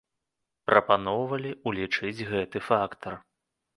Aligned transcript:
Прапаноўвалі 0.69 1.51
ўлічыць 1.73 2.25
гэты 2.33 2.57
фактар. 2.71 3.13